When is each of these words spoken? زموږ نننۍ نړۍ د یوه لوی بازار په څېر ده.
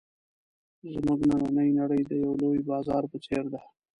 زموږ 0.93 1.19
نننۍ 1.29 1.69
نړۍ 1.79 2.01
د 2.05 2.11
یوه 2.21 2.35
لوی 2.41 2.59
بازار 2.71 3.03
په 3.11 3.17
څېر 3.25 3.43
ده. 3.53 3.61